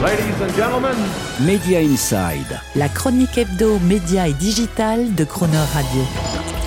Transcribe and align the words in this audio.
Ladies 0.00 0.40
and 0.40 0.54
gentlemen. 0.56 0.96
Media 1.40 1.80
Inside. 1.80 2.60
La 2.76 2.88
chronique 2.88 3.36
hebdo, 3.36 3.80
média 3.80 4.28
et 4.28 4.32
digital 4.32 5.12
de 5.16 5.24
Croner 5.24 5.56
Radio. 5.74 6.02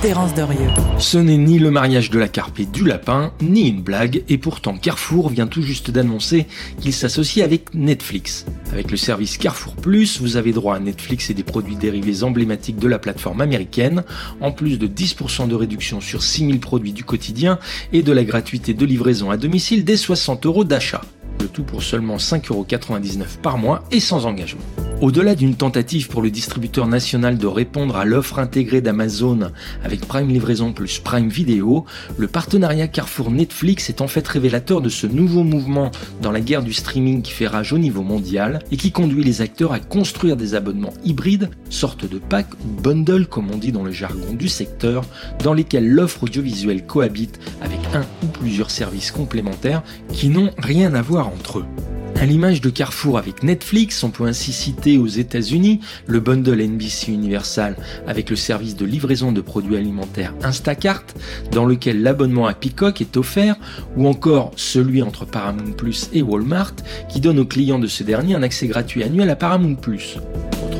Terence 0.00 0.32
Derieux. 0.32 0.70
Ce 0.98 1.18
n'est 1.18 1.36
ni 1.36 1.58
le 1.58 1.70
mariage 1.70 2.08
de 2.08 2.18
la 2.18 2.28
carpe 2.28 2.58
et 2.60 2.64
du 2.64 2.86
lapin, 2.86 3.34
ni 3.42 3.68
une 3.68 3.82
blague, 3.82 4.22
et 4.30 4.38
pourtant 4.38 4.78
Carrefour 4.78 5.28
vient 5.28 5.46
tout 5.46 5.60
juste 5.60 5.90
d'annoncer 5.90 6.46
qu'il 6.80 6.94
s'associe 6.94 7.44
avec 7.44 7.74
Netflix. 7.74 8.46
Avec 8.72 8.90
le 8.90 8.96
service 8.96 9.36
Carrefour 9.36 9.76
Plus, 9.76 10.22
vous 10.22 10.38
avez 10.38 10.52
droit 10.52 10.76
à 10.76 10.80
Netflix 10.80 11.28
et 11.28 11.34
des 11.34 11.42
produits 11.42 11.76
dérivés 11.76 12.22
emblématiques 12.22 12.78
de 12.78 12.88
la 12.88 12.98
plateforme 12.98 13.42
américaine, 13.42 14.04
en 14.40 14.52
plus 14.52 14.78
de 14.78 14.86
10% 14.86 15.48
de 15.48 15.54
réduction 15.54 16.00
sur 16.00 16.22
6000 16.22 16.60
produits 16.60 16.94
du 16.94 17.04
quotidien 17.04 17.58
et 17.92 18.02
de 18.02 18.12
la 18.12 18.24
gratuité 18.24 18.72
de 18.72 18.86
livraison 18.86 19.30
à 19.30 19.36
domicile 19.36 19.84
des 19.84 19.98
60 19.98 20.46
euros 20.46 20.64
d'achat. 20.64 21.02
Le 21.40 21.48
tout 21.48 21.62
pour 21.62 21.82
seulement 21.82 22.16
5,99€ 22.16 23.38
par 23.42 23.58
mois 23.58 23.84
et 23.90 24.00
sans 24.00 24.26
engagement. 24.26 24.62
Au-delà 25.00 25.36
d'une 25.36 25.54
tentative 25.54 26.08
pour 26.08 26.22
le 26.22 26.30
distributeur 26.30 26.88
national 26.88 27.38
de 27.38 27.46
répondre 27.46 27.96
à 27.96 28.04
l'offre 28.04 28.40
intégrée 28.40 28.80
d'Amazon 28.80 29.52
avec 29.84 30.00
Prime 30.00 30.28
Livraison 30.28 30.72
plus 30.72 30.98
Prime 30.98 31.28
Vidéo, 31.28 31.84
le 32.16 32.26
partenariat 32.26 32.88
Carrefour-Netflix 32.88 33.90
est 33.90 34.00
en 34.00 34.08
fait 34.08 34.26
révélateur 34.26 34.80
de 34.80 34.88
ce 34.88 35.06
nouveau 35.06 35.44
mouvement 35.44 35.92
dans 36.20 36.32
la 36.32 36.40
guerre 36.40 36.64
du 36.64 36.72
streaming 36.72 37.22
qui 37.22 37.30
fait 37.30 37.46
rage 37.46 37.72
au 37.72 37.78
niveau 37.78 38.02
mondial 38.02 38.58
et 38.72 38.76
qui 38.76 38.90
conduit 38.90 39.22
les 39.22 39.40
acteurs 39.40 39.72
à 39.72 39.78
construire 39.78 40.36
des 40.36 40.56
abonnements 40.56 40.94
hybrides, 41.04 41.48
sorte 41.70 42.04
de 42.04 42.18
pack 42.18 42.48
ou 42.64 42.80
bundle 42.82 43.28
comme 43.28 43.52
on 43.52 43.56
dit 43.56 43.70
dans 43.70 43.84
le 43.84 43.92
jargon 43.92 44.34
du 44.34 44.48
secteur, 44.48 45.04
dans 45.44 45.54
lesquels 45.54 45.88
l'offre 45.88 46.24
audiovisuelle 46.24 46.84
cohabite 46.84 47.38
avec 47.60 47.78
un 47.94 48.02
ou 48.24 48.26
plusieurs 48.26 48.72
services 48.72 49.12
complémentaires 49.12 49.84
qui 50.12 50.28
n'ont 50.28 50.50
rien 50.58 50.92
à 50.94 51.02
voir 51.02 51.28
entre 51.28 51.60
eux. 51.60 51.87
À 52.20 52.26
l'image 52.26 52.60
de 52.60 52.68
Carrefour 52.68 53.16
avec 53.16 53.44
Netflix, 53.44 54.02
on 54.02 54.10
peut 54.10 54.24
ainsi 54.24 54.52
citer 54.52 54.98
aux 54.98 55.06
États-Unis 55.06 55.78
le 56.06 56.18
bundle 56.18 56.60
NBC 56.60 57.12
Universal 57.12 57.76
avec 58.08 58.28
le 58.28 58.34
service 58.34 58.74
de 58.74 58.84
livraison 58.84 59.30
de 59.30 59.40
produits 59.40 59.76
alimentaires 59.76 60.34
Instacart, 60.42 61.04
dans 61.52 61.64
lequel 61.64 62.02
l'abonnement 62.02 62.48
à 62.48 62.54
Peacock 62.54 63.00
est 63.00 63.16
offert, 63.16 63.54
ou 63.96 64.08
encore 64.08 64.50
celui 64.56 65.00
entre 65.00 65.26
Paramount 65.26 65.70
Plus 65.76 66.10
et 66.12 66.22
Walmart, 66.22 66.74
qui 67.08 67.20
donne 67.20 67.38
aux 67.38 67.46
clients 67.46 67.78
de 67.78 67.86
ce 67.86 68.02
dernier 68.02 68.34
un 68.34 68.42
accès 68.42 68.66
gratuit 68.66 69.04
annuel 69.04 69.30
à 69.30 69.36
Paramount 69.36 69.76
Plus 69.76 70.18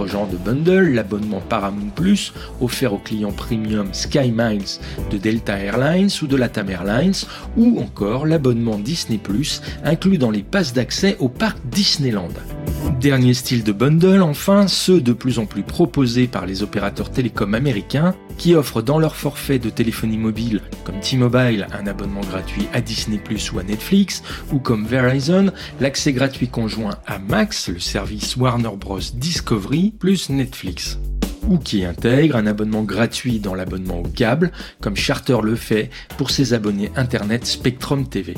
genre 0.08 0.26
de 0.26 0.36
bundle, 0.36 0.94
l'abonnement 0.94 1.40
Paramount 1.40 1.90
Plus, 1.94 2.32
offert 2.60 2.92
aux 2.92 2.98
clients 2.98 3.32
premium 3.32 3.88
Sky 3.92 4.32
Miles 4.34 4.80
de 5.10 5.18
Delta 5.18 5.58
Airlines 5.58 6.10
ou 6.22 6.26
de 6.26 6.36
Latam 6.36 6.70
Airlines, 6.70 7.14
ou 7.56 7.80
encore 7.80 8.26
l'abonnement 8.26 8.78
Disney 8.78 9.18
Plus, 9.18 9.62
inclus 9.84 10.18
dans 10.18 10.30
les 10.30 10.42
passes 10.42 10.72
d'accès 10.72 11.16
au 11.20 11.28
parc 11.28 11.58
Disneyland. 11.70 12.28
Dernier 13.00 13.34
style 13.34 13.62
de 13.62 13.70
bundle, 13.70 14.22
enfin, 14.22 14.66
ceux 14.66 15.00
de 15.00 15.12
plus 15.12 15.38
en 15.38 15.47
plus 15.47 15.62
proposés 15.62 16.27
par 16.27 16.47
les 16.47 16.64
opérateurs 16.64 17.10
télécoms 17.10 17.55
américains, 17.55 18.16
qui 18.38 18.55
offrent 18.55 18.83
dans 18.83 18.98
leur 18.98 19.14
forfait 19.14 19.60
de 19.60 19.70
téléphonie 19.70 20.19
mobile, 20.19 20.62
comme 20.84 20.98
T-Mobile, 20.98 21.69
un 21.72 21.86
abonnement 21.86 22.22
gratuit 22.22 22.66
à 22.72 22.80
Disney 22.80 23.20
ou 23.52 23.58
à 23.58 23.62
Netflix, 23.62 24.22
ou 24.52 24.58
comme 24.58 24.84
Verizon, 24.84 25.52
l'accès 25.80 26.12
gratuit 26.12 26.48
conjoint 26.48 26.98
à 27.06 27.19
Max, 27.19 27.69
le 27.69 27.78
service 27.78 28.36
Warner 28.36 28.77
Bros. 28.77 28.98
Discovery, 29.14 29.94
plus 29.98 30.28
Netflix 30.30 30.98
ou 31.48 31.56
qui 31.56 31.84
intègre 31.84 32.36
un 32.36 32.47
abonnement 32.47 32.82
gratuit 32.82 33.41
dans 33.41 33.55
l'abonnement 33.55 34.00
au 34.00 34.08
câble, 34.08 34.53
comme 34.80 34.97
Charter 34.97 35.38
le 35.42 35.56
fait 35.56 35.88
pour 36.19 36.30
ses 36.30 36.53
abonnés 36.53 36.91
Internet 36.94 37.47
Spectrum 37.47 38.06
TV. 38.06 38.34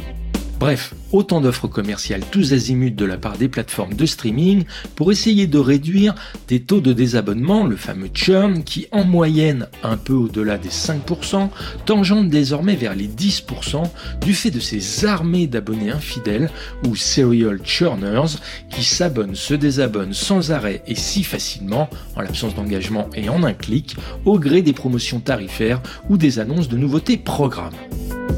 Bref, 0.61 0.93
autant 1.11 1.41
d'offres 1.41 1.69
commerciales 1.69 2.23
tous 2.31 2.53
azimuts 2.53 2.91
de 2.91 3.07
la 3.07 3.17
part 3.17 3.39
des 3.39 3.49
plateformes 3.49 3.95
de 3.95 4.05
streaming 4.05 4.65
pour 4.95 5.11
essayer 5.11 5.47
de 5.47 5.57
réduire 5.59 6.15
des 6.49 6.61
taux 6.61 6.83
de 6.83 6.93
désabonnement, 6.93 7.65
le 7.65 7.77
fameux 7.77 8.11
churn, 8.13 8.63
qui 8.63 8.87
en 8.93 9.05
moyenne, 9.05 9.69
un 9.83 9.97
peu 9.97 10.13
au-delà 10.13 10.59
des 10.59 10.69
5%, 10.69 11.49
tangente 11.87 12.29
désormais 12.29 12.77
vers 12.77 12.95
les 12.95 13.09
10% 13.09 13.85
du 14.21 14.35
fait 14.35 14.51
de 14.51 14.61
ces 14.61 15.07
armées 15.07 15.47
d'abonnés 15.47 15.93
infidèles 15.93 16.51
ou 16.87 16.95
serial 16.95 17.61
churners 17.65 18.37
qui 18.69 18.85
s'abonnent, 18.85 19.37
se 19.37 19.55
désabonnent 19.55 20.13
sans 20.13 20.53
arrêt 20.53 20.83
et 20.87 20.95
si 20.95 21.25
facilement, 21.25 21.89
en 22.17 22.21
l'absence 22.21 22.55
d'engagement 22.55 23.09
et 23.15 23.31
en 23.31 23.45
un 23.45 23.55
clic, 23.55 23.97
au 24.27 24.39
gré 24.39 24.61
des 24.61 24.75
promotions 24.75 25.21
tarifaires 25.21 25.81
ou 26.11 26.19
des 26.19 26.39
annonces 26.39 26.69
de 26.69 26.77
nouveautés 26.77 27.17
programmes. 27.17 27.73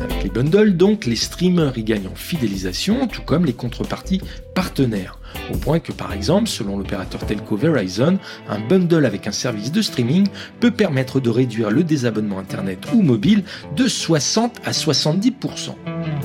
Avec 0.00 0.22
les 0.22 0.30
bundles, 0.30 0.76
donc, 0.76 1.04
les 1.04 1.16
streamers 1.16 1.76
y 1.76 1.84
gagnent 1.84 2.08
en 2.08 2.14
fidélisation, 2.14 3.06
tout 3.08 3.22
comme 3.22 3.44
les 3.44 3.52
contreparties 3.52 4.22
partenaires. 4.54 5.18
Au 5.52 5.56
point 5.56 5.80
que, 5.80 5.92
par 5.92 6.12
exemple, 6.12 6.48
selon 6.48 6.78
l'opérateur 6.78 7.24
telco 7.26 7.56
Verizon, 7.56 8.18
un 8.48 8.58
bundle 8.60 9.04
avec 9.04 9.26
un 9.26 9.32
service 9.32 9.72
de 9.72 9.82
streaming 9.82 10.28
peut 10.60 10.70
permettre 10.70 11.20
de 11.20 11.30
réduire 11.30 11.70
le 11.70 11.84
désabonnement 11.84 12.38
Internet 12.38 12.86
ou 12.92 13.02
mobile 13.02 13.44
de 13.76 13.88
60 13.88 14.60
à 14.64 14.70
70%. 14.70 15.74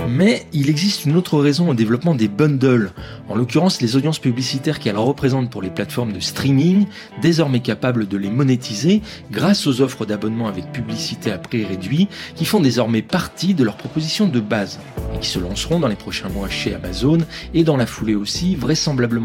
Mais 0.09 0.45
il 0.53 0.69
existe 0.69 1.05
une 1.05 1.15
autre 1.15 1.39
raison 1.39 1.69
au 1.69 1.73
développement 1.73 2.15
des 2.15 2.27
bundles, 2.27 2.91
en 3.29 3.35
l'occurrence 3.35 3.81
les 3.81 3.95
audiences 3.95 4.19
publicitaires 4.19 4.79
qu'elles 4.79 4.97
représentent 4.97 5.49
pour 5.49 5.61
les 5.61 5.69
plateformes 5.69 6.13
de 6.13 6.19
streaming, 6.19 6.85
désormais 7.21 7.59
capables 7.59 8.07
de 8.07 8.17
les 8.17 8.29
monétiser 8.29 9.01
grâce 9.31 9.67
aux 9.67 9.81
offres 9.81 10.05
d'abonnement 10.05 10.47
avec 10.47 10.71
publicité 10.71 11.31
à 11.31 11.37
prix 11.37 11.65
réduit, 11.65 12.07
qui 12.35 12.45
font 12.45 12.59
désormais 12.59 13.01
partie 13.01 13.53
de 13.53 13.63
leur 13.63 13.77
proposition 13.77 14.27
de 14.27 14.39
base, 14.39 14.79
et 15.13 15.19
qui 15.19 15.29
se 15.29 15.39
lanceront 15.39 15.79
dans 15.79 15.87
les 15.87 15.95
prochains 15.95 16.29
mois 16.29 16.49
chez 16.49 16.73
Amazon 16.73 17.19
et 17.53 17.63
dans 17.63 17.77
la 17.77 17.85
foulée 17.85 18.15
aussi 18.15 18.55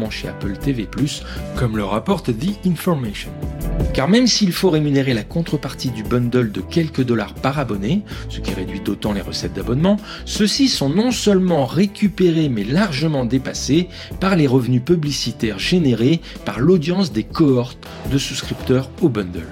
chez 0.09 0.27
Apple 0.27 0.57
TV⁇ 0.57 0.87
comme 1.55 1.77
le 1.77 1.83
rapporte 1.83 2.31
The 2.37 2.67
Information. 2.67 3.31
Car 3.93 4.07
même 4.07 4.27
s'il 4.27 4.51
faut 4.51 4.69
rémunérer 4.69 5.13
la 5.13 5.23
contrepartie 5.23 5.89
du 5.89 6.03
bundle 6.03 6.51
de 6.51 6.61
quelques 6.61 7.03
dollars 7.03 7.33
par 7.33 7.59
abonné, 7.59 8.01
ce 8.29 8.39
qui 8.39 8.53
réduit 8.53 8.81
d'autant 8.81 9.13
les 9.13 9.21
recettes 9.21 9.53
d'abonnement, 9.53 9.97
ceux-ci 10.25 10.67
sont 10.67 10.89
non 10.89 11.11
seulement 11.11 11.65
récupérés 11.65 12.49
mais 12.49 12.63
largement 12.63 13.25
dépassés 13.25 13.87
par 14.19 14.35
les 14.35 14.47
revenus 14.47 14.83
publicitaires 14.83 15.59
générés 15.59 16.21
par 16.45 16.59
l'audience 16.59 17.11
des 17.11 17.23
cohortes 17.23 17.87
de 18.11 18.17
souscripteurs 18.17 18.89
au 19.01 19.09
bundle. 19.09 19.47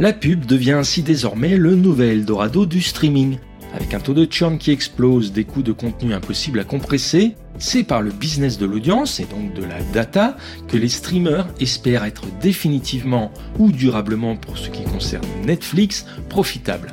La 0.00 0.12
pub 0.12 0.44
devient 0.44 0.72
ainsi 0.72 1.02
désormais 1.02 1.56
le 1.56 1.74
nouvel 1.74 2.18
Eldorado 2.18 2.66
du 2.66 2.80
streaming, 2.80 3.38
avec 3.74 3.94
un 3.94 4.00
taux 4.00 4.14
de 4.14 4.26
churn 4.30 4.58
qui 4.58 4.70
explose, 4.70 5.32
des 5.32 5.44
coûts 5.44 5.62
de 5.62 5.72
contenu 5.72 6.14
impossibles 6.14 6.60
à 6.60 6.64
compresser, 6.64 7.34
c'est 7.58 7.82
par 7.82 8.02
le 8.02 8.10
business 8.10 8.58
de 8.58 8.66
l'audience 8.66 9.20
et 9.20 9.24
donc 9.24 9.52
de 9.54 9.64
la 9.64 9.80
data 9.92 10.36
que 10.68 10.76
les 10.76 10.88
streamers 10.88 11.48
espèrent 11.60 12.04
être 12.04 12.24
définitivement 12.40 13.32
ou 13.58 13.72
durablement 13.72 14.36
pour 14.36 14.58
ce 14.58 14.70
qui 14.70 14.84
concerne 14.84 15.26
Netflix 15.44 16.06
profitables. 16.28 16.92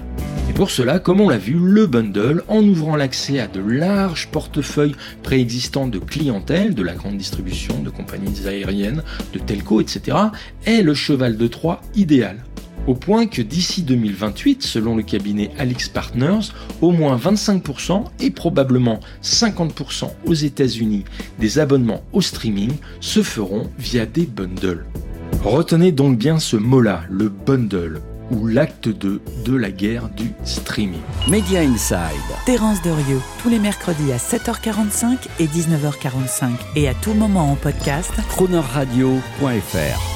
Et 0.49 0.53
pour 0.53 0.69
cela, 0.69 0.99
comme 0.99 1.21
on 1.21 1.29
l'a 1.29 1.37
vu, 1.37 1.55
le 1.55 1.87
bundle, 1.87 2.43
en 2.47 2.63
ouvrant 2.63 2.95
l'accès 2.95 3.39
à 3.39 3.47
de 3.47 3.59
larges 3.59 4.27
portefeuilles 4.27 4.95
préexistants 5.23 5.87
de 5.87 5.97
clientèle, 5.97 6.75
de 6.75 6.83
la 6.83 6.93
grande 6.93 7.17
distribution, 7.17 7.79
de 7.81 7.89
compagnies 7.89 8.47
aériennes, 8.47 9.03
de 9.33 9.39
telco, 9.39 9.81
etc., 9.81 10.17
est 10.65 10.81
le 10.81 10.93
cheval 10.93 11.37
de 11.37 11.47
Troie 11.47 11.81
idéal 11.95 12.37
au 12.87 12.93
point 12.93 13.27
que 13.27 13.41
d'ici 13.41 13.83
2028, 13.83 14.63
selon 14.63 14.95
le 14.95 15.03
cabinet 15.03 15.51
Alix 15.57 15.89
Partners, 15.89 16.51
au 16.81 16.91
moins 16.91 17.17
25% 17.17 18.03
et 18.19 18.31
probablement 18.31 18.99
50% 19.23 20.09
aux 20.25 20.33
États-Unis 20.33 21.05
des 21.39 21.59
abonnements 21.59 22.03
au 22.13 22.21
streaming 22.21 22.73
se 22.99 23.23
feront 23.23 23.69
via 23.77 24.05
des 24.05 24.25
bundles. 24.25 24.85
Retenez 25.43 25.91
donc 25.91 26.17
bien 26.17 26.39
ce 26.39 26.55
mot-là, 26.55 27.03
le 27.09 27.29
bundle 27.29 28.01
ou 28.31 28.47
l'acte 28.47 28.89
2 28.89 29.21
de 29.45 29.55
la 29.55 29.69
guerre 29.69 30.09
du 30.09 30.31
streaming. 30.43 31.01
Media 31.29 31.61
Inside. 31.61 31.99
Terence 32.45 32.81
Derieux, 32.81 33.21
tous 33.41 33.49
les 33.49 33.59
mercredis 33.59 34.11
à 34.11 34.17
7h45 34.17 35.17
et 35.39 35.45
19h45 35.45 36.49
et 36.75 36.87
à 36.87 36.93
tout 36.95 37.13
moment 37.13 37.51
en 37.51 37.55
podcast. 37.55 38.11
Cronerradio.fr 38.29 40.14